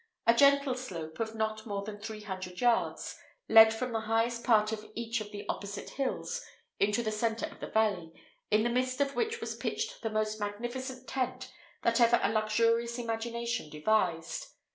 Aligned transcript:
A 0.25 0.33
gentle 0.33 0.73
slope, 0.73 1.19
of 1.19 1.35
not 1.35 1.67
more 1.67 1.83
than 1.83 1.99
three 1.99 2.21
hundred 2.21 2.59
yards, 2.59 3.19
led 3.47 3.71
from 3.71 3.91
the 3.91 3.99
highest 3.99 4.43
part 4.43 4.71
of 4.71 4.89
each 4.95 5.21
of 5.21 5.31
the 5.31 5.45
opposite 5.47 5.91
hills 5.91 6.43
into 6.79 7.03
the 7.03 7.11
centre 7.11 7.45
of 7.45 7.59
the 7.59 7.67
valley, 7.69 8.11
in 8.49 8.63
the 8.63 8.71
midst 8.71 8.99
of 8.99 9.15
which 9.15 9.39
was 9.39 9.55
pitched 9.55 10.01
the 10.01 10.09
most 10.09 10.39
magnificent 10.39 11.07
tent 11.07 11.53
that 11.83 12.01
ever 12.01 12.19
a 12.23 12.31
luxurious 12.31 12.97
imagination 12.97 13.69
devised. 13.69 14.47